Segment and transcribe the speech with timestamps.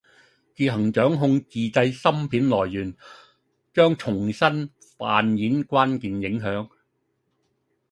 [0.55, 2.91] 自行掌控自制芯片來源，
[3.71, 4.49] 將重新
[4.97, 6.67] 扮演關鍵影響。